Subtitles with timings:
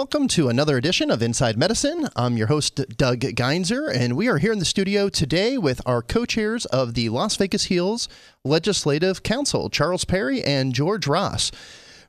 [0.00, 2.08] Welcome to another edition of Inside Medicine.
[2.16, 6.00] I'm your host, Doug Geinzer, and we are here in the studio today with our
[6.00, 8.08] co chairs of the Las Vegas Heals
[8.42, 11.52] Legislative Council, Charles Perry and George Ross.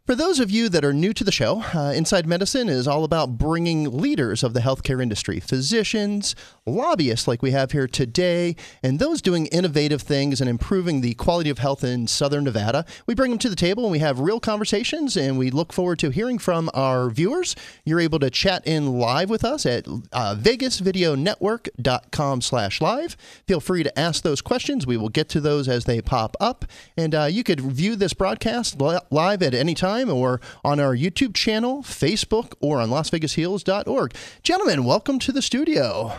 [0.08, 3.04] For those of you that are new to the show, uh, Inside Medicine is all
[3.04, 8.98] about bringing leaders of the healthcare industry, physicians, lobbyists like we have here today, and
[8.98, 12.84] those doing innovative things and improving the quality of health in Southern Nevada.
[13.06, 16.00] We bring them to the table and we have real conversations, and we look forward
[16.00, 17.56] to hearing from our viewers.
[17.86, 23.16] You're able to chat in live with us at uh, vegasvideonetwork.com slash live.
[23.48, 24.88] Feel free to ask those questions.
[24.88, 26.66] We will get to those as they pop up.
[26.98, 30.96] And uh, you could view this broadcast li- live at any time or on our
[30.96, 34.14] YouTube channel, Facebook, or on LasVegasHeals.org.
[34.44, 36.14] Gentlemen, welcome to the studio.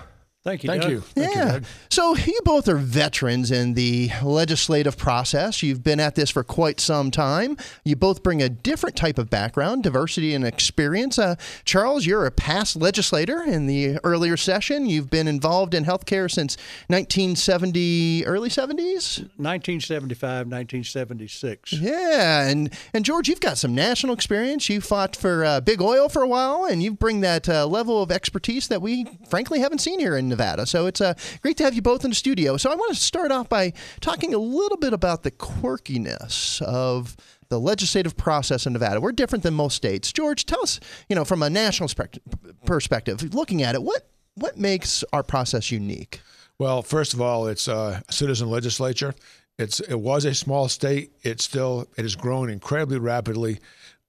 [0.45, 0.71] Thank you.
[0.71, 0.91] Thank Doug.
[0.91, 1.01] you.
[1.01, 1.53] Thank you, yeah.
[1.53, 1.65] Doug.
[1.89, 5.62] so you both are veterans in the legislative process.
[5.62, 7.57] You've been at this for quite some time.
[7.84, 11.17] You both bring a different type of background, diversity, and experience.
[11.17, 14.87] Uh, Charles, you're a past legislator in the earlier session.
[14.87, 16.56] You've been involved in healthcare since
[16.89, 19.19] 1970, early 70s.
[19.39, 21.73] 1975, 1976.
[21.75, 24.69] Yeah, and and George, you've got some national experience.
[24.69, 28.03] You fought for uh, big oil for a while, and you bring that uh, level
[28.03, 30.66] of expertise that we frankly haven't seen here in Nevada.
[30.66, 32.56] So it's uh, great to have you both in the studio.
[32.56, 37.16] So I want to start off by talking a little bit about the quirkiness of
[37.48, 39.00] the legislative process in Nevada.
[39.00, 40.10] We're different than most states.
[40.10, 42.19] George, tell us, you know, from a national spec-
[42.64, 46.20] perspective, looking at it, what what makes our process unique?
[46.58, 49.14] Well, first of all, it's a citizen legislature.
[49.58, 51.12] It's it was a small state.
[51.22, 53.58] It still it has grown incredibly rapidly,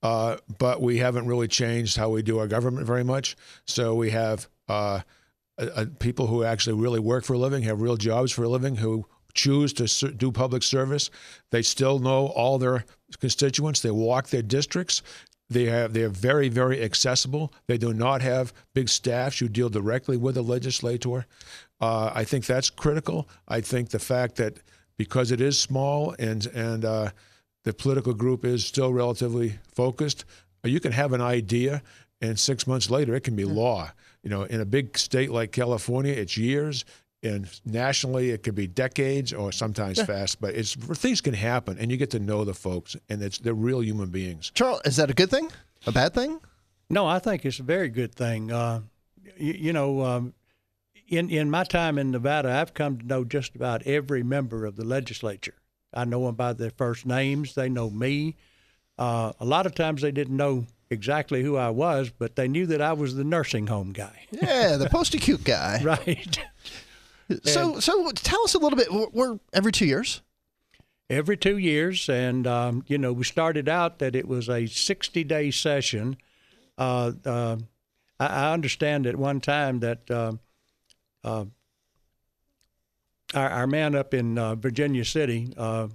[0.01, 3.35] uh, but we haven't really changed how we do our government very much.
[3.65, 5.01] So we have uh,
[5.59, 8.49] uh, uh, people who actually really work for a living, have real jobs for a
[8.49, 11.09] living, who choose to do public service.
[11.51, 12.85] They still know all their
[13.19, 13.81] constituents.
[13.81, 15.01] They walk their districts.
[15.49, 17.53] They have they are very very accessible.
[17.67, 19.41] They do not have big staffs.
[19.41, 21.25] You deal directly with the legislator.
[21.79, 23.27] Uh, I think that's critical.
[23.47, 24.59] I think the fact that
[24.97, 27.11] because it is small and and uh,
[27.63, 30.25] the political group is still relatively focused,
[30.65, 31.83] uh, you can have an idea,
[32.21, 33.91] and six months later it can be law.
[34.23, 36.85] You know, in a big state like California, it's years,
[37.21, 40.39] and nationally it could be decades or sometimes fast.
[40.39, 43.53] But it's things can happen, and you get to know the folks, and it's they're
[43.53, 44.51] real human beings.
[44.53, 45.49] Charles, is that a good thing?
[45.85, 46.39] A bad thing?
[46.89, 48.51] No, I think it's a very good thing.
[48.51, 48.81] Uh,
[49.37, 50.33] you, you know, um,
[51.07, 54.75] in in my time in Nevada, I've come to know just about every member of
[54.75, 55.55] the legislature.
[55.93, 57.55] I know them by their first names.
[57.55, 58.35] They know me.
[58.97, 62.65] Uh, a lot of times they didn't know exactly who I was, but they knew
[62.67, 64.25] that I was the nursing home guy.
[64.31, 65.81] Yeah, the post acute guy.
[65.83, 66.39] right.
[67.43, 68.87] So, so tell us a little bit.
[69.13, 70.21] We're, every two years.
[71.09, 72.09] every two years.
[72.09, 76.17] And, um, you know, we started out that it was a 60 day session.
[76.77, 77.57] Uh, uh,
[78.19, 80.33] I, I understand at one time that uh,
[81.23, 81.45] uh,
[83.33, 85.87] our, our man up in uh, Virginia City, uh,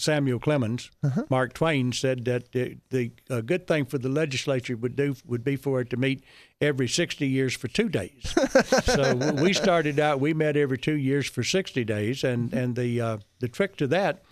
[0.00, 1.24] Samuel Clemens, uh-huh.
[1.28, 5.44] Mark Twain said that the, the a good thing for the legislature would do would
[5.44, 6.24] be for it to meet
[6.60, 8.34] every 60 years for two days.
[8.84, 12.58] so we started out, we met every two years for 60 days, and mm-hmm.
[12.58, 14.22] and the uh, the trick to that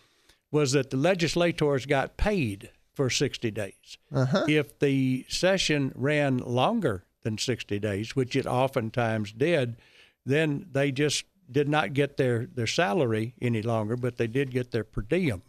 [0.51, 3.99] was that the legislators got paid for 60 days.
[4.13, 4.45] Uh-huh.
[4.49, 9.77] If the session ran longer than 60 days, which it oftentimes did,
[10.25, 14.71] then they just did not get their, their salary any longer, but they did get
[14.71, 15.43] their per diem.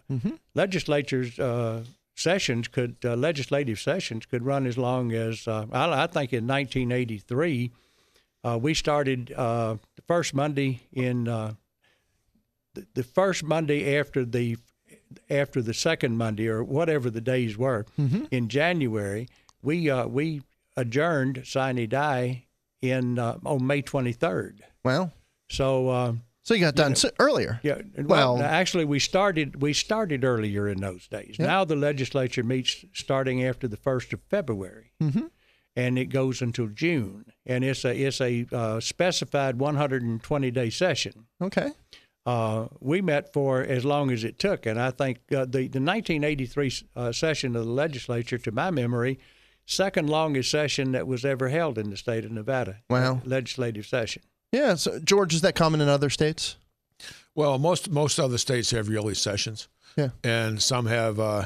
[0.56, 1.84] Legislatures uh,
[2.16, 6.46] sessions could uh, legislative sessions could run as long as uh, I, I think in
[6.48, 7.72] 1983
[8.44, 11.54] uh, we started uh, the first Monday in uh,
[12.74, 14.58] the, the first Monday after the
[15.30, 17.86] after the second Monday or whatever the days were
[18.32, 19.28] in January.
[19.62, 20.42] We uh, we
[20.78, 22.46] adjourned sine die
[22.82, 24.60] in uh, on May 23rd.
[24.84, 25.12] Well,
[25.50, 25.90] So.
[25.90, 26.14] Uh,
[26.44, 27.60] so you got done s earlier.
[27.64, 27.82] yeah.
[27.98, 31.38] Well, Well- actually, we started we started earlier in those days.
[31.38, 35.28] Now the legislature meets starting after the first of February, mm-hmm.
[35.76, 41.28] and it goes until June, and it's a it's a uh, specified 120 day session.
[41.42, 41.72] Okay.
[42.26, 45.82] Uh, we met for as long as it took, and I think uh, the the
[45.82, 49.20] 1983 uh, session of the legislature, to my memory,
[49.66, 52.82] second longest session that was ever held in the state of Nevada.
[52.90, 53.22] Wow.
[53.24, 54.24] legislative session.
[54.52, 54.76] Yeah.
[54.76, 56.56] So, George, is that common in other states?
[57.36, 59.68] Well, most most other states have yearly sessions.
[59.98, 60.10] Yeah.
[60.24, 61.20] and some have.
[61.20, 61.46] Uh,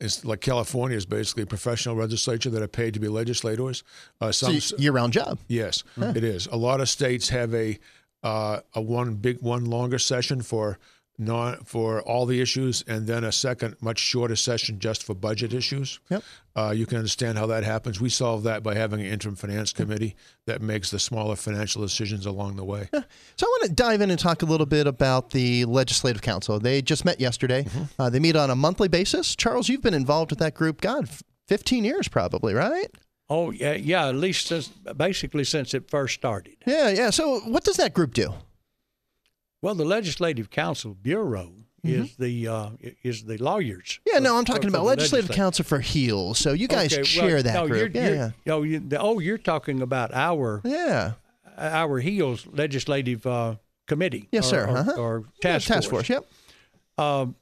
[0.00, 3.84] it's like California is basically a professional legislature that are paid to be legislators.
[4.20, 5.38] Uh, So some, y- year-round job.
[5.48, 6.46] yes, it is.
[6.48, 7.78] A lot of states have a
[8.24, 10.78] uh, a one big one longer session for
[11.18, 15.52] non for all the issues, and then a second, much shorter session just for budget
[15.52, 16.00] issues.
[16.10, 16.22] Yep.
[16.54, 18.00] Uh, you can understand how that happens.
[18.00, 20.16] We solve that by having an interim finance committee
[20.46, 22.88] that makes the smaller financial decisions along the way.
[22.92, 26.58] So I want to dive in and talk a little bit about the Legislative Council.
[26.58, 27.66] They just met yesterday.
[27.98, 29.34] Uh, they meet on a monthly basis.
[29.34, 31.08] Charles, you've been involved with that group, God,
[31.48, 32.88] 15 years probably, right?
[33.28, 34.08] Oh yeah, yeah.
[34.08, 36.56] At least since basically since it first started.
[36.66, 37.10] Yeah, yeah.
[37.10, 38.34] So what does that group do?
[39.62, 41.52] Well, the Legislative Council Bureau
[41.84, 42.70] is the uh,
[43.02, 43.98] is the lawyers.
[44.00, 44.10] Mm-hmm.
[44.14, 45.30] Yeah, no, I'm talking for about the Legislative.
[45.30, 46.38] Council for Heals.
[46.38, 47.94] So you guys Okay, well, share that no, group.
[47.94, 48.52] You're, yeah, you're, yeah.
[48.52, 51.12] Oh, you, the, oh, you're talking about our Yeah.
[51.56, 53.56] our Heals Legislative uh,
[53.86, 54.28] Committee.
[54.32, 54.66] Yes, or, sir.
[54.68, 54.92] Or, Uh-huh.
[55.00, 56.08] or Yeah, task, task force.
[56.08, 56.24] Yep.
[56.98, 57.34] Um,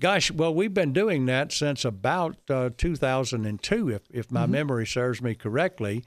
[0.00, 4.34] gosh, well, we've been doing that since about uh, 2002, if, if Mm-hmm.
[4.34, 6.04] my memory serves me correctly.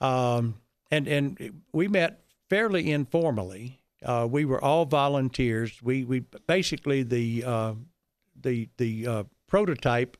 [0.00, 0.56] Um,
[0.90, 2.20] and and we met
[2.50, 3.75] fairly informally.
[4.04, 5.82] Uh, we were all volunteers.
[5.82, 7.74] We we basically the uh,
[8.40, 10.16] the the uh, prototype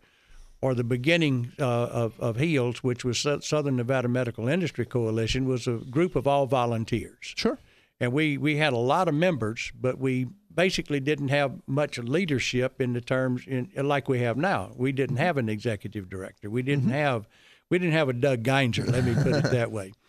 [0.62, 5.66] or the beginning uh, of of HEALS, which was Southern Nevada Medical Industry Coalition, was
[5.66, 7.58] a group of all volunteers Sure.
[8.00, 12.80] and we we had a lot of members, but we basically didn't have much leadership
[12.80, 14.72] in the terms in like we have now.
[14.74, 16.48] We didn't have an executive director.
[16.48, 17.28] We didn't have
[17.68, 18.86] we didn't have a Doug Geinzer.
[18.90, 19.92] Let me put it that way.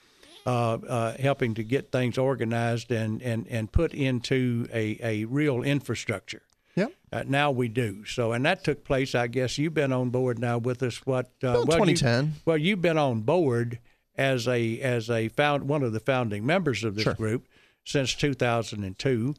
[0.48, 5.62] Uh, uh, helping to get things organized and, and, and put into a, a real
[5.62, 6.42] infrastructure.
[6.78, 6.94] Yep.
[7.12, 9.14] Uh, now we do so, and that took place.
[9.14, 11.06] I guess you've been on board now with us.
[11.06, 11.26] What?
[11.44, 12.34] Uh, well, you- 2010.
[12.46, 13.80] well, you've been on board
[14.16, 17.14] as a as a found one of the founding members of this Sure.
[17.14, 17.46] group
[17.84, 19.36] since 2002,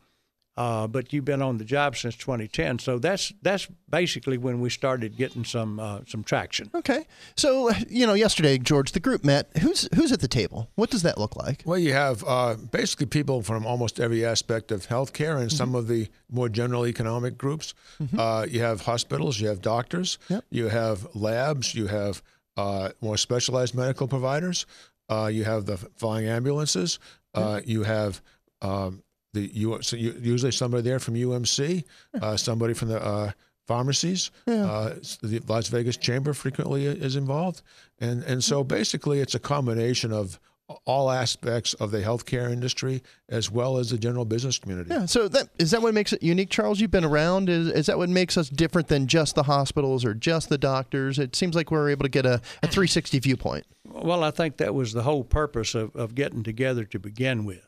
[0.59, 2.81] uh, but you've been on the job since 2010.
[2.81, 6.69] So that's that's basically when we started getting some uh, some traction.
[6.75, 7.07] Okay.
[7.37, 9.49] So you know, yesterday, George, the group met.
[9.63, 10.69] Who's who's at the table?
[10.75, 11.63] What does that look like?
[11.65, 15.87] Well, you have uh, basically people from almost every aspect of healthcare and some of
[15.87, 17.75] the more general economic groups.
[18.19, 20.45] Uh, you have hospitals, you have doctors, Yep.
[20.51, 22.21] you have labs, you have
[22.57, 24.67] uh, more specialized medical providers,
[25.09, 26.99] uh, you have the flying ambulances,
[27.35, 28.21] uh, you have
[28.63, 29.03] um,
[29.41, 31.85] the U- so you, usually somebody there from UMC,
[32.21, 33.31] uh, somebody from the uh,
[33.67, 34.31] pharmacies.
[34.47, 37.63] Uh, the Las Vegas Chamber frequently is involved,
[38.01, 40.41] and and so basically it's a combination of
[40.85, 44.91] all aspects of the healthcare industry as well as the general business community.
[44.91, 45.07] Yeah.
[45.07, 46.81] So that is that what makes it unique, Charles?
[46.81, 47.49] You've been around.
[47.49, 51.19] Is is that what makes us different than just the hospitals or just the doctors?
[51.19, 53.67] It seems like we're able to get a, a 360 viewpoint.
[53.85, 57.67] Well, I think that was the whole purpose of, of getting together to begin with.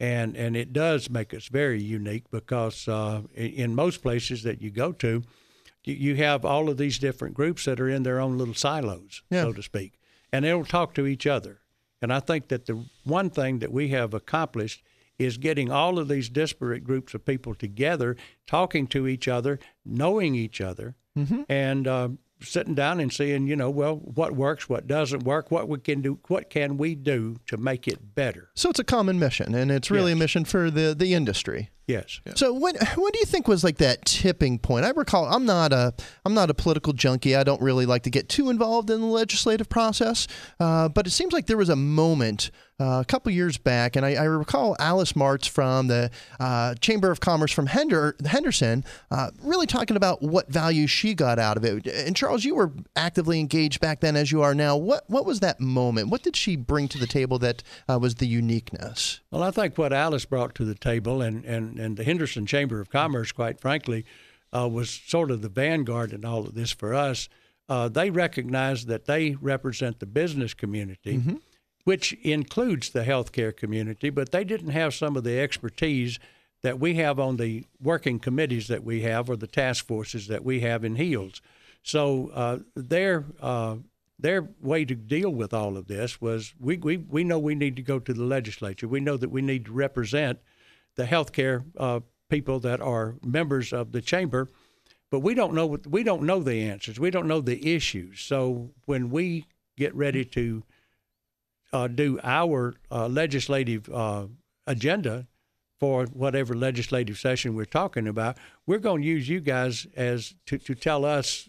[0.00, 4.62] And, and it does make us very unique because uh, in, in most places that
[4.62, 5.22] you go to,
[5.84, 9.22] you, you have all of these different groups that are in their own little silos,
[9.30, 9.42] Yeah.
[9.42, 9.98] so to speak,
[10.32, 11.60] and they don't talk to each other.
[12.00, 14.82] And I think that the one thing that we have accomplished
[15.18, 20.34] is getting all of these disparate groups of people together, talking to each other, knowing
[20.34, 20.94] each other,
[21.50, 22.08] and uh,
[22.42, 26.00] sitting down and seeing, you know, well, what works, what doesn't work, what we can
[26.00, 28.50] do, what can we do to make it better.
[28.54, 31.70] So it's a common mission, and it's really a mission for the the industry.
[31.90, 32.20] Yes.
[32.36, 34.84] So when when do you think was like that tipping point?
[34.84, 35.92] I recall I'm not a
[36.24, 37.34] I'm not a political junkie.
[37.34, 40.26] I don't really like to get too involved in the legislative process.
[40.58, 42.50] Uh, but it seems like there was a moment
[42.80, 47.10] uh, a couple years back, and I, I recall Alice Martz from the uh, Chamber
[47.10, 51.64] of Commerce from Hender, Henderson uh, really talking about what value she got out of
[51.64, 51.86] it.
[51.86, 54.76] And Charles, you were actively engaged back then, as you are now.
[54.76, 56.08] What what was that moment?
[56.08, 59.20] What did she bring to the table that uh, was the uniqueness?
[59.30, 62.80] Well, I think what Alice brought to the table and, and, and the Henderson Chamber
[62.80, 64.04] of Commerce, quite frankly,
[64.52, 67.28] uh, was sort of the vanguard in all of this for us.
[67.68, 71.16] Uh, they recognize that they represent the business community,
[71.84, 76.18] which includes the healthcare community, but they didn't have some of the expertise
[76.62, 80.44] that we have on the working committees that we have or the task forces that
[80.44, 81.40] we have in HEALS.
[81.82, 83.76] So uh, their uh,
[84.18, 87.76] their way to deal with all of this was we, we, we know we need
[87.76, 88.86] to go to the legislature.
[88.86, 90.40] We know that we need to represent
[91.00, 94.50] the healthcare uh, people that are members of the chamber,
[95.10, 97.00] but we don't know we don't know the answers.
[97.00, 98.20] We don't know the issues.
[98.20, 99.46] So when we
[99.78, 100.62] get ready to
[101.72, 104.26] uh, do our uh, legislative uh,
[104.66, 105.26] agenda
[105.78, 110.58] for whatever legislative session we're talking about, we're going to use you guys as to,
[110.58, 111.48] to tell us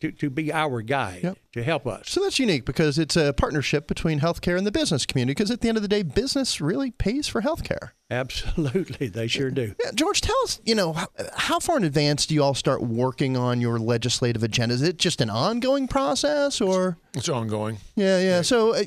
[0.00, 1.38] to, to be our guide Yep.
[1.52, 2.10] to help us.
[2.10, 5.32] So that's unique because it's a partnership between healthcare and the business community.
[5.34, 7.90] Because at the end of the day, business really pays for healthcare.
[8.10, 9.74] Absolutely, they sure do.
[9.84, 12.82] Yeah, George, tell us, you know, how, how far in advance do you all start
[12.82, 14.74] working on your legislative agenda?
[14.74, 16.98] Is it just an ongoing process or?
[17.14, 17.78] It's ongoing.
[17.94, 18.42] Yeah, yeah.
[18.42, 18.84] So uh,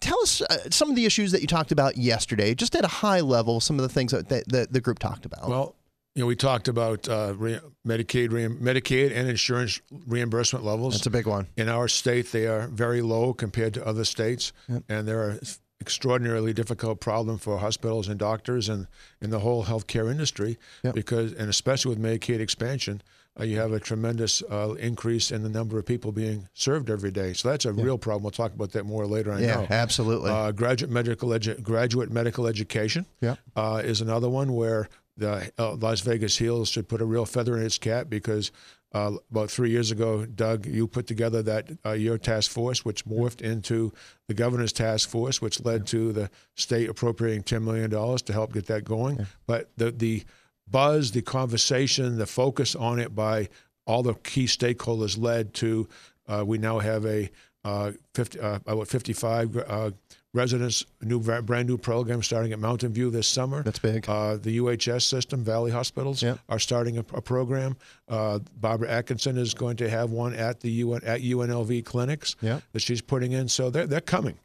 [0.00, 2.88] tell us uh, some of the issues that you talked about yesterday, just at a
[2.88, 5.48] high level, some of the things that, that, that the group talked about.
[5.48, 5.74] Well,
[6.14, 10.94] you know, we talked about uh, re- Medicaid, re- Medicaid, and insurance reimbursement levels.
[10.94, 11.48] That's a big one.
[11.56, 14.82] In our state, they are very low compared to other states, Yep.
[14.88, 15.40] and they're an
[15.80, 18.86] extraordinarily difficult problem for hospitals and doctors and
[19.20, 20.58] in the whole healthcare industry.
[20.84, 20.94] Yep.
[20.94, 23.02] Because, and especially with Medicaid expansion,
[23.40, 27.10] uh, you have a tremendous uh, increase in the number of people being served every
[27.10, 27.32] day.
[27.32, 28.24] So that's a real problem.
[28.24, 29.32] We'll talk about that more later.
[29.32, 29.66] I yeah, know.
[29.70, 30.30] absolutely.
[30.30, 33.36] Uh, graduate medical edu- graduate medical education Yeah.
[33.56, 37.56] uh, is another one where the uh, Las Vegas Heals should put a real feather
[37.56, 38.50] in its cap because
[38.94, 43.06] uh, about three years ago, Doug, you put together that uh, your task force, which
[43.06, 43.92] morphed into
[44.28, 48.52] the governor's task force, which led to the state appropriating ten million dollars to help
[48.52, 49.26] get that going.
[49.46, 50.24] But the the
[50.68, 53.48] buzz, the conversation, the focus on it by
[53.86, 55.88] all the key stakeholders led to
[56.28, 57.30] uh, we now have a
[57.64, 59.94] uh, 50, uh, about 55
[60.34, 63.62] residents, new brand new program starting at Mountain View this summer.
[63.62, 64.08] That's big.
[64.08, 66.38] Uh, the UHS system, Valley Hospitals, Yep.
[66.48, 67.76] are starting a, a program.
[68.08, 72.62] Uh, Barbara Atkinson is going to have one at the UN, at UNLV clinics Yep.
[72.72, 73.48] that she's putting in.
[73.48, 74.38] So they're they're coming,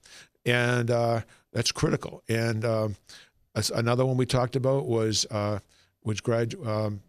[0.45, 1.21] and uh,
[1.53, 2.21] that's critical.
[2.27, 2.95] And um,
[3.73, 5.59] another one we talked about was uh,
[6.03, 7.01] was grad um,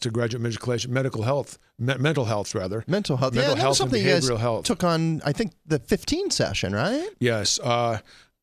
[0.00, 2.84] to graduate medical medical health, me- mental health rather.
[2.86, 3.34] Mental health.
[3.34, 4.64] mental yeah, was health and something you guys behavioral health.
[4.64, 7.08] took on, I think, the 15 session, right?
[7.20, 7.58] Yes.
[7.62, 7.98] Uh,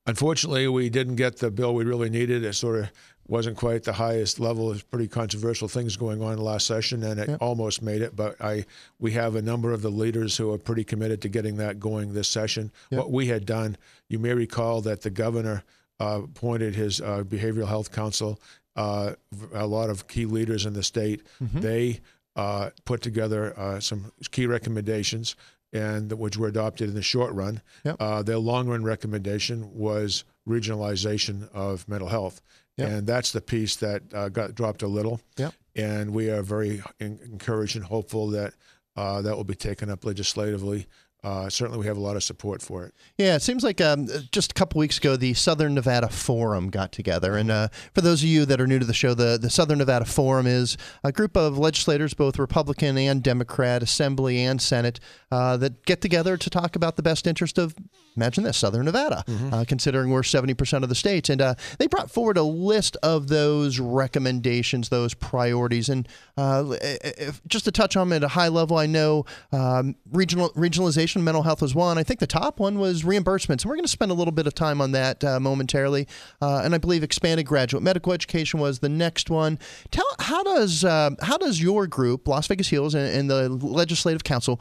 [0.06, 2.44] unfortunately, we didn't get the bill we really needed.
[2.44, 2.92] It sort of
[3.28, 4.70] wasn't quite the highest level.
[4.70, 7.38] There's pretty controversial things going on in the last session, and it Yeah.
[7.40, 8.16] almost made it.
[8.16, 8.66] But I,
[9.00, 12.14] we have a number of the leaders who are pretty committed to getting that going
[12.14, 12.72] this session.
[12.90, 13.00] Yeah.
[13.00, 13.78] What we had done,
[14.10, 15.64] you may recall that the governor
[16.00, 18.40] uh, appointed his uh, behavioral health council.
[18.76, 19.14] Uh,
[19.54, 21.22] a lot of key leaders in the state.
[21.40, 22.00] They
[22.38, 25.36] uh, put together uh, some key recommendations,
[25.74, 27.62] and which were adopted in the short run.
[27.84, 27.96] Yep.
[28.00, 32.42] Uh, their long run recommendation was regionalization of mental health,
[32.78, 32.90] Yep.
[32.90, 35.20] and that's the piece that uh, got dropped a little.
[35.38, 35.54] Yep.
[35.76, 38.54] And we are very en- encouraged and hopeful that
[38.96, 40.88] uh, that will be taken up legislatively.
[41.24, 42.96] Uh, certainly, we have a lot of support for it.
[43.16, 46.92] Yeah, it seems like um, just a couple weeks ago, the Southern Nevada Forum got
[46.92, 47.38] together.
[47.38, 49.78] And uh, for those of you that are new to the show, the, the Southern
[49.78, 55.00] Nevada Forum is a group of legislators, both Republican and Democrat, Assembly and Senate,
[55.32, 57.76] uh, that get together to talk about the best interest of,
[58.16, 61.30] imagine this, Southern Nevada, uh, considering we're 70% of the states.
[61.30, 65.90] And uh, they brought forward a list of those recommendations, those priorities.
[65.90, 66.08] And
[66.38, 70.50] uh, if, just to touch on them at a high level, I know um, regional
[70.52, 71.98] regionalization mental health was one.
[71.98, 73.62] I think the top one was reimbursements.
[73.62, 76.08] And we're going to spend a little bit of time on that uh, momentarily.
[76.42, 79.60] Uh, and I believe expanded graduate medical education was the next one.
[79.92, 84.24] Tell how does uh, how does your group, Las Vegas Heals, and, and the Legislative
[84.24, 84.60] Council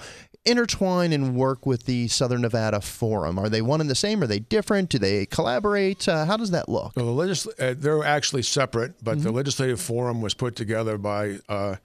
[0.60, 3.38] intertwine and work with the Southern Nevada Forum?
[3.38, 4.22] Are they one and the same?
[4.22, 4.90] Are they different?
[4.90, 6.06] Do they collaborate?
[6.06, 6.92] Uh, how does that look?
[6.94, 11.76] The legisl- uh, they're actually separate, but the legislative forum was put together by uh,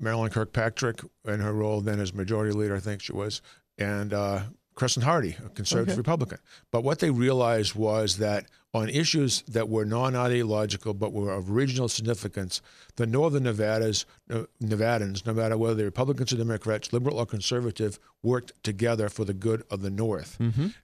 [0.00, 3.42] Marilyn Kirkpatrick in her role then as majority leader, I think she was,
[3.78, 4.40] and uh,
[4.74, 5.98] Crescent Hardy, a conservative Okay.
[5.98, 6.38] Republican.
[6.72, 11.88] But what they realized was that on issues that were non-ideological but were of regional
[11.88, 12.60] significance,
[12.96, 17.98] the Northern Nevadas, uh, Nevadans, no matter whether they're Republicans or Democrats, liberal or conservative,
[18.22, 20.36] worked together for the good of the North.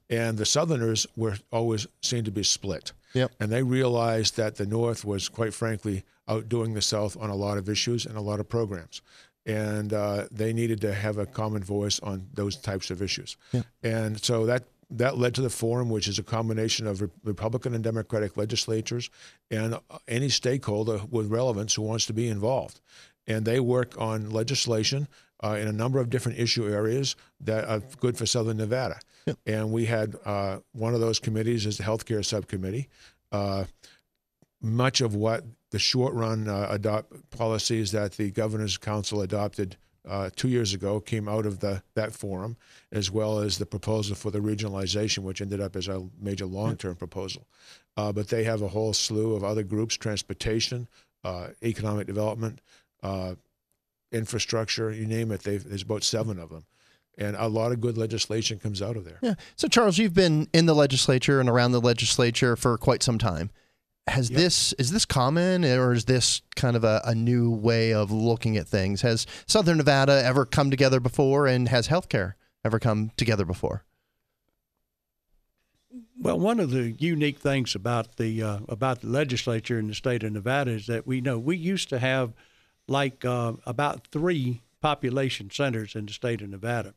[0.08, 2.92] And the Southerners were always seemed to be split.
[3.14, 3.32] Yep.
[3.40, 7.58] And they realized that the North was, quite frankly, outdoing the South on a lot
[7.58, 9.02] of issues and a lot of programs.
[9.44, 13.37] And uh, they needed to have a common voice on those types of issues.
[13.52, 13.62] Yeah.
[13.82, 17.82] And so that that led to the forum, which is a combination of Republican and
[17.82, 19.11] Democratic legislatures
[19.50, 22.80] and uh, any stakeholder with relevance who wants to be involved.
[23.26, 25.08] And they work on legislation
[25.42, 28.99] uh, in a number of different issue areas that are good for Southern Nevada.
[29.46, 32.88] And we had uh, one of those committees is the healthcare subcommittee.
[33.30, 33.64] Uh,
[34.61, 39.76] much of what the short run uh, adopt policies that the governor's council adopted
[40.09, 42.56] uh, two years ago came out of the that forum,
[42.90, 46.76] as well as the proposal for the regionalization, which ended up as a major long
[46.76, 47.47] term proposal.
[47.97, 50.88] Uh, but they have a whole slew of other groups: transportation,
[51.25, 52.61] uh, economic development,
[53.02, 53.35] uh,
[54.11, 55.42] infrastructure, you name it.
[55.42, 56.64] They've, there's about seven of them,
[57.16, 59.18] and a lot of good legislation comes out of there.
[59.23, 59.35] Yeah.
[59.56, 63.50] So, Charles, you've been in the legislature and around the legislature for quite some time.
[64.09, 64.38] Has Yep.
[64.38, 68.56] this is this common, or is this kind of a, a new way of looking
[68.56, 69.02] at things?
[69.02, 73.85] Has Southern Nevada ever come together before, and has healthcare ever come together before?
[76.18, 80.25] Well, one of the unique things about the uh, about the legislature in the state
[80.25, 82.32] of Nevada is that we know we used to have
[82.88, 86.94] like uh, about three population centers in the state of Nevada.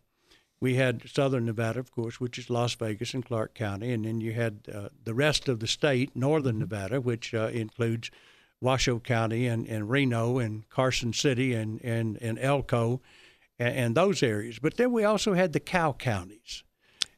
[0.60, 4.22] We had Southern Nevada, of course, which is Las Vegas and Clark County, and then
[4.22, 8.10] you had uh, the rest of the state, Northern Nevada, which uh, includes
[8.62, 13.02] Washoe County and, and Reno and Carson City and, and, and Elko
[13.60, 14.60] and, and those areas.
[14.60, 16.64] But then we also had the cow counties.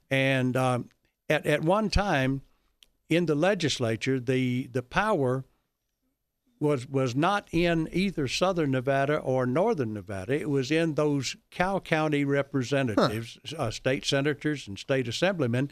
[0.10, 0.89] And um,
[1.29, 2.41] at, at one time
[3.10, 5.46] in the legislature, the, the power
[6.59, 10.33] was was not in either southern Nevada or northern Nevada.
[10.33, 13.63] It was in those cow county representatives, huh.
[13.63, 15.71] uh, state senators and state assemblymen,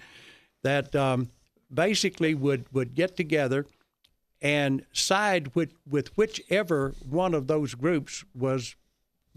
[0.64, 1.30] that um,
[1.74, 3.66] basically would, would get together
[4.42, 8.76] and side with, with whichever one of those groups was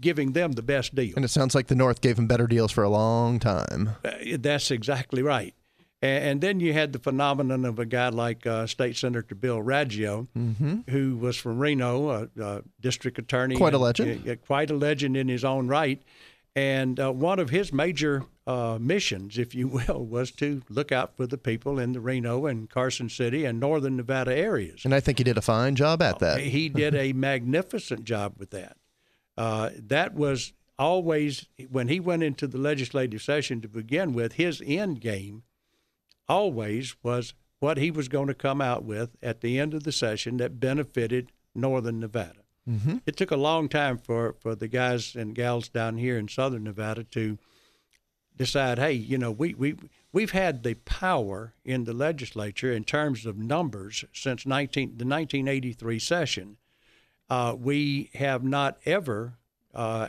[0.01, 1.13] giving them the best deal.
[1.15, 3.95] And it sounds like the North gave them better deals for a long time.
[4.03, 5.53] Uh, that's exactly right.
[6.01, 9.61] And, and, then you had the phenomenon of a guy like uh, State Senator Bill
[9.61, 10.89] Raggio, mm-hmm.
[10.89, 13.55] who was from Reno, a, a district attorney.
[13.55, 14.25] Quite a legend.
[14.25, 16.01] And, quite a legend in his own right.
[16.55, 21.15] And uh, one of his major uh, missions, if you will, was to look out
[21.15, 24.85] for the people in the Reno and Carson City and northern Nevada areas.
[24.85, 26.39] And I think he did a fine job at that.
[26.39, 28.77] he did a magnificent job with that.
[29.37, 34.61] Uh, that was always, when he went into the legislative session to begin with, his
[34.65, 35.43] end game
[36.29, 39.91] always was what he was going to come out with at the end of the
[39.91, 42.43] session that benefited northern Nevada.
[42.69, 42.97] Mm-hmm.
[43.05, 46.63] It took a long time for, for the guys and gals down here in southern
[46.63, 47.37] Nevada to
[48.37, 49.75] decide, hey, you know, we, we,
[50.13, 55.99] we've had the power in the legislature in terms of numbers since 19, the 1983
[55.99, 56.57] session
[57.29, 59.37] uh, we have not ever,
[59.73, 60.07] uh,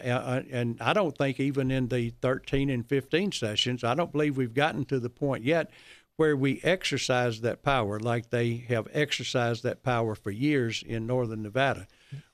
[0.50, 4.54] and I don't think even in the 13 and 15 sessions, I don't believe we've
[4.54, 5.70] gotten to the point yet
[6.20, 11.42] where we exercise that power like they have exercised that power for years in northern
[11.42, 11.86] Nevada.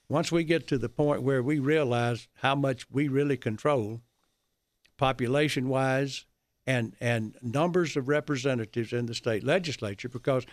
[0.09, 4.01] Once we get to the point where we realize how much we really control,
[4.97, 6.25] population wise,
[6.65, 10.45] and, and numbers of representatives in the state legislature, because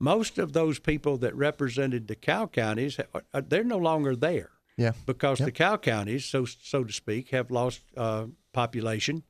[0.00, 4.50] most of those people that represented the cow counties, uh, they're no longer there.
[4.76, 4.94] Yeah.
[5.06, 5.46] Because yep.
[5.46, 9.22] the cow counties, so so to speak, have lost uh, population,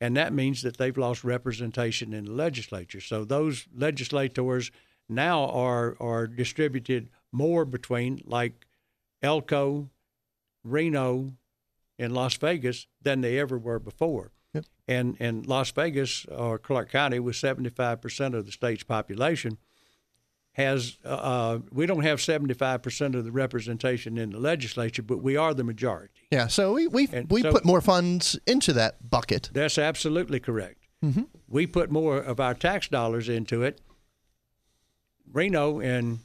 [0.00, 3.00] and that means that they've lost representation in the legislature.
[3.00, 4.70] So those legislators
[5.08, 8.66] now are are distributed more between like
[9.22, 9.90] Elko,
[10.64, 11.32] Reno,
[11.98, 14.30] and Las Vegas than they ever were before.
[14.54, 14.66] Yep.
[14.86, 19.58] And and Las Vegas or Clark County with 75% of the state's population
[20.58, 25.36] has uh, uh we don't have 75% of the representation in the legislature, but we
[25.36, 26.26] are the majority.
[26.30, 29.50] Yeah, so we we we so, put more funds into that bucket.
[29.52, 30.86] That's absolutely correct.
[31.02, 31.22] Mm-hmm.
[31.48, 33.80] We put more of our tax dollars into it.
[35.32, 36.20] Reno and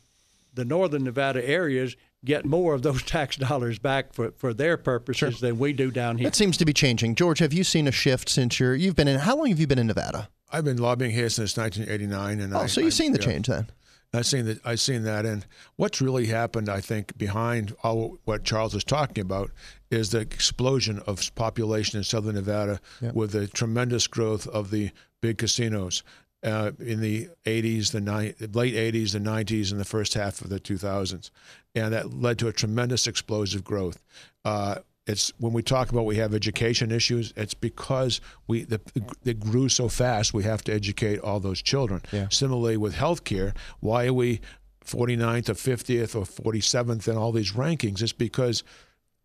[0.54, 5.38] the northern Nevada areas get more of those tax dollars back for, for their purposes
[5.38, 5.50] sure.
[5.50, 6.28] than we do down here.
[6.28, 7.15] It seems to be changing.
[7.15, 9.19] George, have you seen a shift since you're you've been in?
[9.19, 10.30] How long have you been in Nevada?
[10.52, 13.26] I've been lobbying here since 1989, and oh, I, so you've I, seen the yeah.
[13.26, 13.67] change then.
[14.13, 14.60] I've seen that.
[14.63, 15.45] I've seen that, and
[15.76, 19.52] what's really happened, I think, behind all what Charles is talking about,
[19.89, 23.15] is the explosion of population in Southern Nevada yep.
[23.15, 26.04] with the tremendous growth of the big casinos
[26.43, 30.49] uh, in the 80s, the ni- late 80s, the 90s, and the first half of
[30.49, 31.32] the 2000s,
[31.73, 34.04] and that led to a tremendous explosive growth.
[34.45, 38.80] Uh, it's when we talk about we have education issues it's because we the,
[39.26, 42.28] it grew so fast we have to educate all those children yeah.
[42.30, 44.39] similarly with healthcare why are we
[44.86, 48.63] 49th or 50th or 47th in all these rankings it's because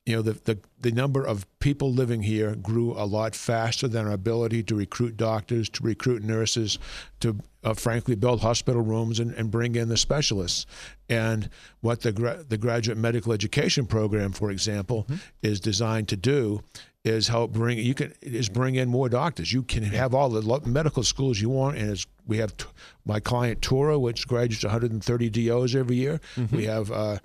[0.09, 4.07] you know the, the the number of people living here grew a lot faster than
[4.07, 6.79] our ability to recruit doctors, to recruit nurses,
[7.21, 10.64] to uh, frankly build hospital rooms and, and bring in the specialists.
[11.11, 15.16] And what the gra- the graduate medical education program, for example, mm-hmm.
[15.42, 16.62] is designed to do
[17.05, 19.53] is help bring you can is bring in more doctors.
[19.53, 22.66] You can have all the medical schools you want, and we have t-
[23.05, 26.21] my client Touro, which graduates 130 DOs every year.
[26.37, 26.57] Mm-hmm.
[26.57, 27.18] We have uh,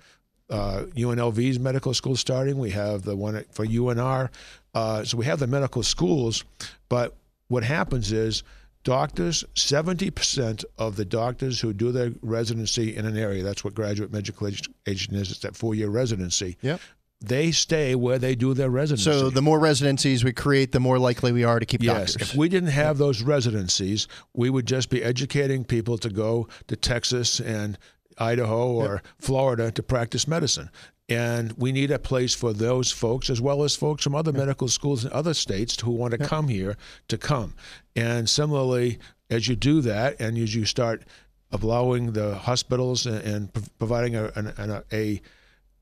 [0.50, 2.58] uh, UNLV's medical school starting.
[2.58, 4.30] We have the one for UNR.
[4.74, 6.44] Uh, so we have the medical schools,
[6.88, 7.14] but
[7.48, 8.42] what happens is
[8.82, 14.12] doctors, 70% of the doctors who do their residency in an area, that's what graduate
[14.12, 16.56] medical education is, it's that four year residency.
[16.62, 16.80] Yep.
[17.20, 19.04] They stay where they do their residency.
[19.04, 22.12] So the more residencies we create, the more likely we are to keep yes.
[22.12, 22.30] doctors.
[22.30, 26.76] If we didn't have those residencies, we would just be educating people to go to
[26.76, 27.78] Texas and
[28.18, 29.06] Idaho or yep.
[29.18, 30.70] Florida to practice medicine.
[31.08, 34.40] And we need a place for those folks, as well as folks from other yep.
[34.40, 36.28] medical schools in other states who want to yep.
[36.28, 36.76] come here
[37.08, 37.54] to come.
[37.94, 38.98] And similarly,
[39.30, 41.04] as you do that, and as you start
[41.52, 45.22] allowing the hospitals and, and providing a, a, a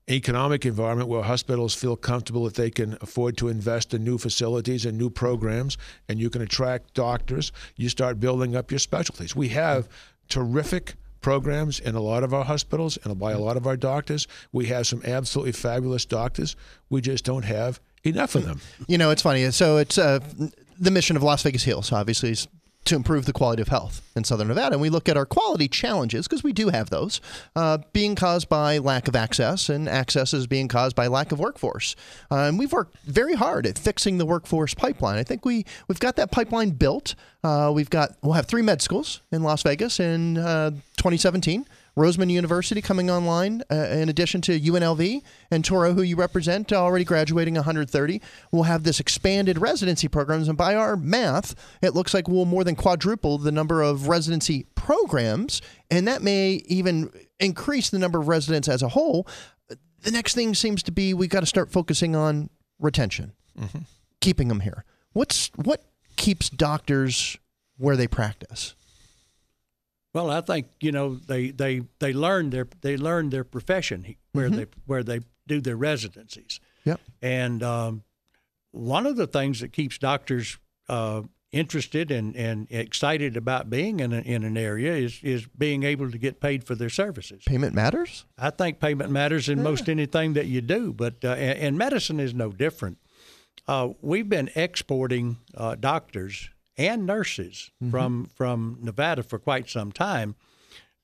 [0.09, 4.85] economic environment where hospitals feel comfortable that they can afford to invest in new facilities
[4.85, 5.77] and new programs
[6.09, 9.87] and you can attract doctors you start building up your specialties we have
[10.27, 14.27] terrific programs in a lot of our hospitals and by a lot of our doctors.
[14.51, 16.55] We have some absolutely fabulous doctors.
[16.91, 18.61] We just don't have enough of them.
[18.87, 19.49] You know, it's funny.
[19.49, 20.19] So it's uh,
[20.79, 22.47] the mission of Las Vegas Heals, obviously, is
[22.85, 24.73] to improve the quality of health in Southern Nevada.
[24.73, 27.21] And we look at our quality challenges, because we do have those,
[27.55, 31.39] uh, being caused by lack of access, and access is being caused by lack of
[31.39, 31.95] workforce.
[32.29, 35.17] Uh, and we've worked very hard at fixing the workforce pipeline.
[35.17, 37.15] I think we, we've got that pipeline built.
[37.43, 41.65] Uh, we've got, we'll have three med schools in Las Vegas in uh, 2017.
[41.95, 47.05] Roseman University coming online uh, in addition to UNLV and Touro, who you represent, already
[47.05, 48.21] graduating 130.
[48.51, 52.63] We'll have this expanded residency programs, and by our math, it looks like we'll more
[52.63, 58.27] than quadruple the number of residency programs, and that may even increase the number of
[58.27, 59.27] residents as a whole.
[60.01, 63.79] The next thing seems to be we've got to start focusing on retention, mm-hmm.
[64.19, 64.83] keeping them here.
[65.13, 65.83] What's what
[66.15, 67.37] keeps doctors
[67.77, 68.75] where they practice?
[70.13, 74.47] Well, I think you know they they they learn their they learn their profession where
[74.47, 74.57] mm-hmm.
[74.57, 76.59] they where they do their residencies.
[76.85, 76.99] Yep.
[77.21, 78.03] And um,
[78.71, 80.57] one of the things that keeps doctors
[80.89, 81.21] uh,
[81.53, 86.11] interested and, and excited about being in, a, in an area is is being able
[86.11, 87.43] to get paid for their services.
[87.45, 88.25] Payment matters.
[88.37, 89.63] I think payment matters in yeah.
[89.63, 92.97] most anything that you do, but uh, and, and, medicine is no different.
[93.67, 97.91] Uh, we've been exporting uh, doctors and nurses mm-hmm.
[97.91, 100.35] from from Nevada for quite some time.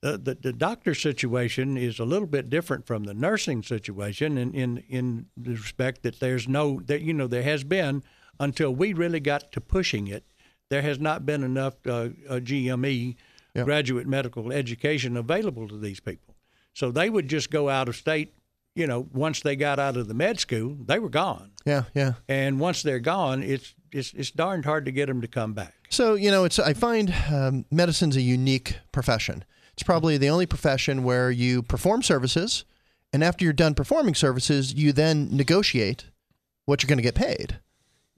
[0.02, 4.54] The, the, the doctor situation is a little bit different from the nursing situation in,
[4.54, 8.02] in, in the respect that there's no that you know there has been
[8.38, 10.24] until we really got to pushing it
[10.70, 13.16] there has not been enough uh, GME
[13.54, 13.64] yep.
[13.66, 16.34] graduate medical education available to these people
[16.72, 18.32] so they would just go out of state
[18.74, 22.14] you know once they got out of the med school they were gone yeah yeah
[22.28, 25.74] and once they're gone it's it's, it's darned hard to get them to come back.
[25.88, 29.44] So you know, it's I find um, medicine's a unique profession.
[29.72, 32.64] It's probably the only profession where you perform services,
[33.12, 36.06] and after you're done performing services, you then negotiate
[36.66, 37.58] what you're going to get paid.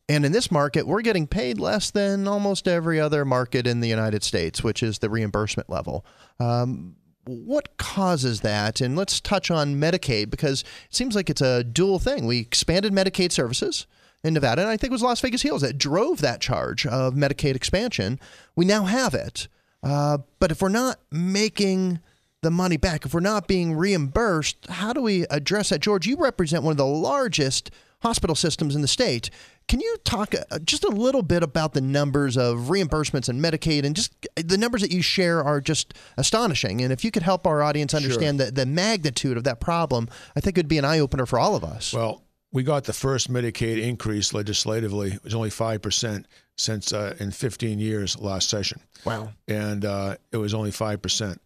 [0.09, 3.89] And in this market, we're getting paid less than almost every other market in the
[3.89, 6.05] United States, which is the reimbursement level.
[6.41, 8.81] Um, what causes that?
[8.81, 12.27] And let's touch on Medicaid because it seems like it's a dual thing.
[12.27, 13.87] We expanded Medicaid services
[14.25, 17.15] in Nevada, and I think it was Las Vegas Heals that drove that charge of
[17.15, 18.21] Medicaid expansion.
[18.57, 19.49] We now have it.
[19.83, 22.01] Uh, but if we're not making
[22.43, 25.81] the money back, if we're not being reimbursed, how do we address that?
[25.81, 27.71] George, you represent one of the largest
[28.03, 29.31] hospital systems in the state.
[29.69, 33.85] Can you talk uh, just a little bit about the numbers of reimbursements and Medicaid
[33.85, 36.83] and just the numbers that you share are just astonishing.
[36.83, 38.47] And if you could help our audience understand sure.
[38.47, 41.39] the, the magnitude of that problem, I think it would be an eye opener for
[41.39, 41.93] all of us.
[41.93, 42.23] Well,
[42.53, 45.13] we got the first Medicaid increase legislatively.
[45.13, 46.25] It was only 5%
[46.57, 48.81] since uh, in 15 years last session.
[49.05, 49.31] Wow.
[49.49, 51.39] And uh, it was only 5%.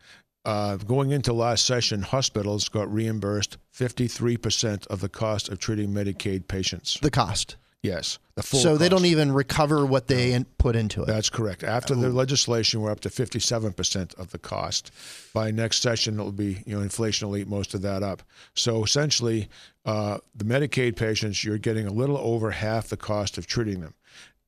[0.45, 6.47] Uh, going into last session, hospitals got reimbursed 53% of the cost of treating Medicaid
[6.47, 6.99] patients.
[7.01, 7.57] The cost?
[7.87, 8.61] Yes, the full.
[8.61, 8.81] So cost.
[8.81, 11.07] they don't even recover what they in, put into it.
[11.07, 11.63] That's correct.
[11.63, 14.91] After the legislation, we're up to fifty-seven percent of the cost.
[15.33, 18.23] By next session, it'll be you know inflation will eat most of that up.
[18.55, 19.49] So essentially,
[19.85, 23.95] uh, the Medicaid patients, you're getting a little over half the cost of treating them.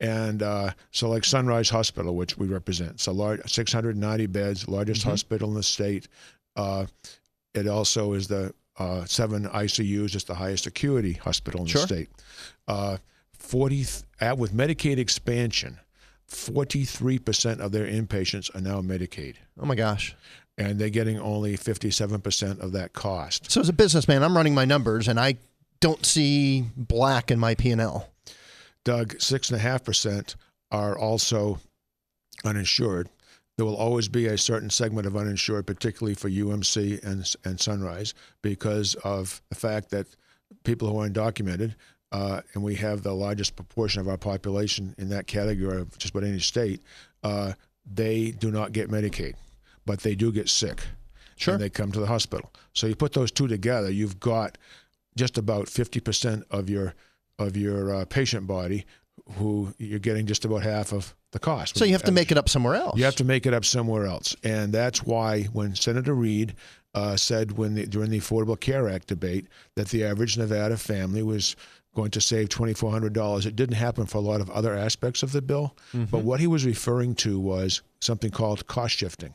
[0.01, 5.01] And uh, so, like Sunrise Hospital, which we represent, it's a large, 690 beds, largest
[5.01, 5.11] mm-hmm.
[5.11, 6.09] hospital in the state.
[6.55, 6.87] Uh,
[7.55, 11.81] it also is the uh, seven ICUs, it's the highest acuity hospital in sure.
[11.83, 12.11] the state.
[13.41, 13.79] Uh, 40
[14.37, 15.79] with Medicaid expansion,
[16.29, 19.37] 43% of their inpatients are now Medicaid.
[19.59, 20.15] Oh my gosh.
[20.57, 23.51] And they're getting only 57% of that cost.
[23.51, 25.37] So as a businessman, I'm running my numbers and I
[25.81, 28.09] don't see black in my P&L.
[28.85, 30.35] Doug, 6.5%
[30.71, 31.61] are also
[32.45, 33.09] uninsured.
[33.57, 38.15] There will always be a certain segment of uninsured, particularly for UMC and, and Sunrise,
[38.43, 40.07] because of the fact that
[40.65, 41.75] people who are undocumented
[42.13, 46.15] uh, and we have the largest proportion of our population in that category of just
[46.15, 46.83] about any state,
[47.23, 47.53] uh,
[47.91, 49.35] they do not get Medicaid,
[49.85, 50.83] but they do get sick.
[51.37, 51.55] Sure.
[51.55, 52.53] And they come to the hospital.
[52.73, 54.59] So you put those two together, you've got
[55.17, 56.95] just about 50% of your
[57.39, 58.85] of your uh, patient body
[59.35, 61.77] who you're getting just about half of the cost.
[61.77, 62.99] So you have to make it up somewhere else.
[62.99, 66.55] You have to make it up somewhere else, and that's why when Senator Reid
[66.95, 71.23] uh, said when the, during the Affordable Care Act debate that the average Nevada family
[71.23, 71.55] was
[71.95, 73.47] going to save $2,400.
[73.47, 76.05] It didn't happen for a lot of other aspects of the bill, mm-hmm.
[76.05, 79.35] but what he was referring to was something called cost shifting.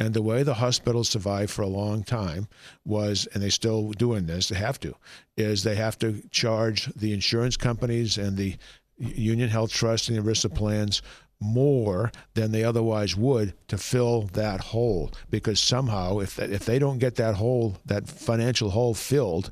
[0.00, 2.48] And the way the hospitals survived for a long time
[2.84, 4.94] was, and they're still doing this, they have to,
[5.36, 8.56] is they have to charge the insurance companies and the
[8.98, 11.02] Union Health Trust and the ERISA plans
[11.40, 16.98] more than they otherwise would to fill that hole because somehow if if they don't
[16.98, 19.50] get that hole that financial hole filled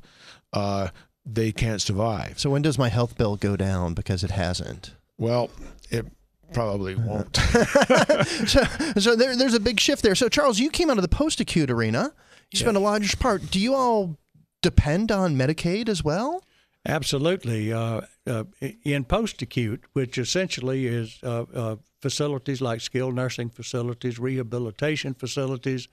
[0.53, 0.89] uh,
[1.31, 4.95] they can't survive So when does my health bill go down because it hasn't?
[5.17, 5.51] well
[5.91, 6.07] it
[6.53, 7.37] probably won't
[8.47, 8.65] so,
[8.97, 10.15] so there, there's a big shift there.
[10.15, 12.13] So Charles, you came out of the post-acute arena.
[12.51, 13.51] You spent a large part.
[13.51, 14.17] Do you all
[14.63, 16.43] depend on Medicaid as well?
[16.87, 17.73] Absolutely.
[17.73, 18.45] Uh, uh,
[18.85, 25.89] in post acute, which essentially is uh, uh, facilities like skilled nursing facilities, rehabilitation facilities,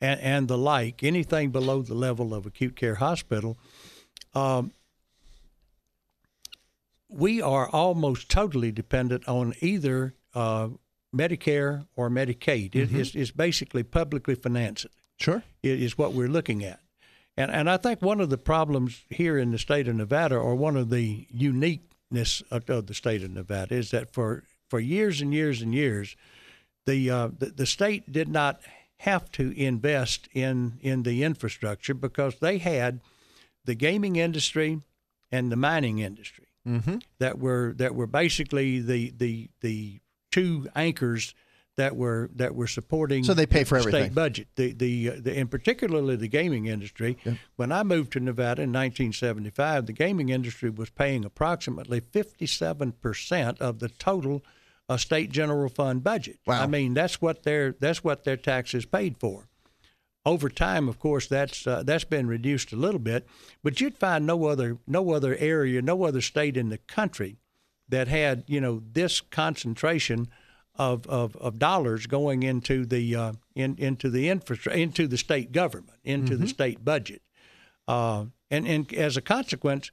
[0.00, 3.56] and, and the like, anything below the level of acute care hospital,
[4.34, 4.72] um,
[7.08, 10.68] we are almost totally dependent on either uh,
[11.14, 12.74] Medicare or Medicaid.
[12.74, 14.86] It is it's basically publicly financed
[15.18, 15.42] Sure.
[15.62, 16.80] it is what we're looking at.
[17.36, 20.54] And and I think one of the problems here in the state of Nevada, or
[20.54, 25.20] one of the uniqueness of, of the state of Nevada, is that for for years
[25.20, 26.16] and years and years,
[26.86, 28.60] the uh, the, the state did not
[28.98, 33.00] have to invest in in the infrastructure because they had
[33.64, 34.80] the gaming industry
[35.30, 36.98] and the mining industry Mm-hmm.
[37.18, 39.98] that were that were basically the the the
[40.30, 41.34] two anchors
[41.76, 43.24] that were that were supporting.
[43.24, 44.04] So they pay for the everything.
[44.04, 44.48] State budget.
[44.54, 47.18] The the, uh, the and particularly the gaming industry.
[47.56, 53.60] When I moved to Nevada in 1975, the gaming industry was paying approximately 57 percent
[53.60, 54.44] of the total
[54.88, 56.38] uh, state general fund budget.
[56.46, 56.62] Wow.
[56.62, 59.48] I mean that's what their that's what their taxes paid for.
[60.24, 63.26] Over time, of course, that's uh, that's been reduced a little bit,
[63.62, 67.38] but you'd find no other no other area, no other state in the country
[67.88, 70.28] that had you know this concentration
[70.76, 75.50] of, of, of dollars going into the uh, in, into the infrastructure into the state
[75.52, 77.22] government into the state budget,
[77.88, 79.90] uh, and and as a consequence,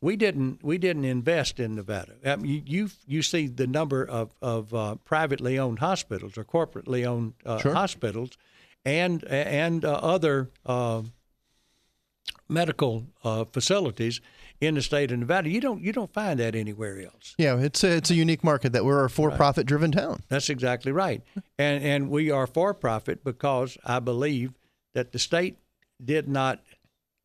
[0.00, 2.14] we didn't we didn't invest in Nevada.
[2.24, 6.44] I mean, you you, you see the number of of uh, privately owned hospitals or
[6.44, 7.74] corporately owned uh, Sure.
[7.74, 8.30] hospitals,
[8.84, 11.02] and and uh, other uh,
[12.48, 14.20] medical uh, facilities
[14.60, 15.48] in the state of Nevada.
[15.48, 17.34] You don't you don't find that anywhere else.
[17.38, 20.22] Yeah, it's a, it's a unique market that we're a for-profit driven town.
[20.28, 21.22] That's exactly right.
[21.58, 24.52] And and we are for profit because I believe
[24.94, 25.58] that the state
[26.04, 26.60] did not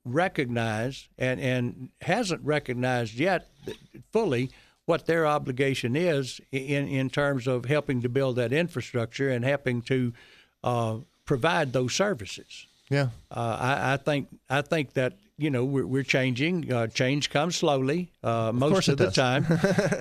[0.06, 3.50] recognize and, and hasn't recognized yet
[4.12, 4.50] fully
[4.86, 9.82] what their obligation is in, in terms of helping to build that infrastructure and helping
[9.82, 10.13] to
[10.63, 12.68] uh, provide those services.
[12.90, 13.10] Yeah.
[13.32, 16.72] Uh, I, I think I think that you know we're, we're changing.
[16.72, 19.16] Uh, change comes slowly uh, most it of the does.
[19.16, 19.46] time,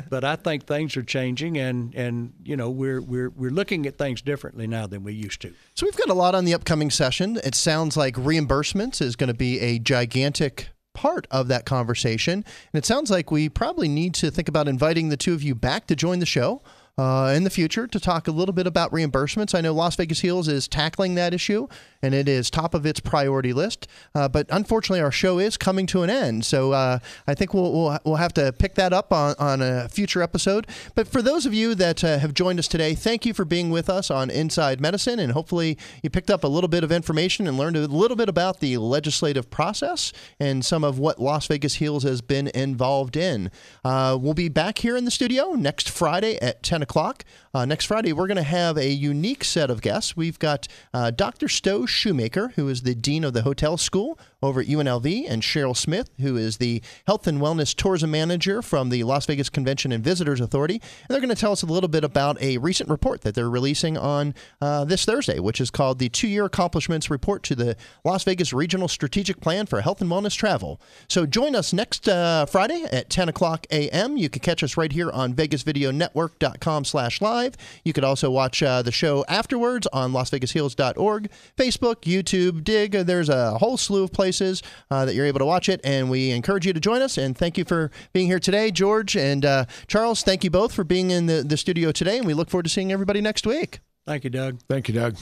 [0.11, 3.97] but I think things are changing, and, and you know we're we're we're looking at
[3.97, 5.53] things differently now than we used to.
[5.75, 7.39] So we've got a lot on the upcoming session.
[7.43, 12.35] It sounds like reimbursements is going to be a gigantic part of that conversation.
[12.35, 15.55] And it sounds like we probably need to think about inviting the two of you
[15.55, 16.61] back to join the show.
[16.99, 19.55] Uh, in the future, to talk a little bit about reimbursements.
[19.55, 21.67] I know Las Vegas Heals is tackling that issue,
[22.03, 23.87] and it is top of its priority list.
[24.15, 27.73] Uh, but unfortunately, our show is coming to an end, so uh, I think we'll,
[27.73, 30.67] we'll we'll have to pick that up on, on a future episode.
[30.95, 33.71] But for those of you that uh, have joined us today, thank you for being
[33.71, 37.47] with us on Inside Medicine, and hopefully you picked up a little bit of information
[37.47, 41.75] and learned a little bit about the legislative process and some of what Las Vegas
[41.75, 43.51] Heals has been involved in.
[43.85, 47.25] Uh, we'll be back here in the studio next Friday at 10 o'clock.
[47.55, 50.17] Uh, next Friday, we're going to have a unique set of guests.
[50.17, 51.49] We've got uh, Dr.
[51.49, 55.77] Stowe Shoemaker, who is the Dean of the Hotel School over at UNLV, and Cheryl
[55.77, 60.03] Smith, who is the Health and Wellness Tourism Manager from the Las Vegas Convention and
[60.03, 60.75] Visitors Authority.
[60.75, 63.51] And they're going to tell us a little bit about a recent report that they're
[63.51, 67.77] releasing on uh, this Thursday, which is called the Two Year Accomplishments Report to the
[68.05, 70.81] Las Vegas Regional Strategic Plan for Health and Wellness Travel.
[71.09, 74.17] So join us next uh, Friday at 10 o'clock a.m.
[74.17, 77.57] You can catch us right here on VegasVideoNetwork.com slash live.
[77.85, 82.93] You could also watch uh, the show afterwards on LasVegasHeals.org, Facebook, YouTube, Dig.
[82.93, 86.31] There's a whole slew of places uh, that you're able to watch it, and we
[86.31, 87.19] encourage you to join us.
[87.19, 90.23] And thank you for being here today, George and uh, Charles.
[90.23, 92.71] Thank you both for being in the, the studio today, and we look forward to
[92.71, 93.81] seeing everybody next week.
[94.07, 94.59] Thank you, Doug.
[94.69, 95.17] Thank you, Doug.